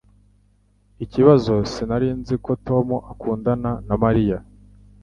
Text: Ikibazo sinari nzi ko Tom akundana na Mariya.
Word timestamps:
Ikibazo 1.03 1.53
sinari 1.71 2.09
nzi 2.19 2.35
ko 2.43 2.51
Tom 2.67 2.87
akundana 3.11 3.71
na 3.87 3.95
Mariya. 4.03 4.37